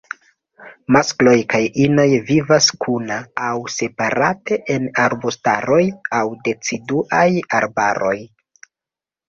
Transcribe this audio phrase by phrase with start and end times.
[0.95, 3.19] Maskloj kaj inoj vivas kuna
[3.51, 5.81] aŭ separate en arbustaroj
[6.23, 7.31] aŭ deciduaj
[7.63, 8.19] arbaroj.